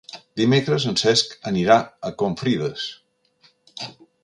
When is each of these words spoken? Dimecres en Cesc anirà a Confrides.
Dimecres 0.39 0.87
en 0.91 0.97
Cesc 1.01 1.35
anirà 1.51 1.77
a 2.09 2.13
Confrides. 2.23 2.89